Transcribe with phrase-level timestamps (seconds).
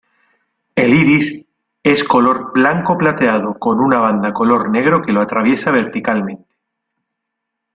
[0.75, 1.45] El iris
[1.83, 6.55] es color blanco-plateado con una banda color negro que lo atraviesa verticalmente.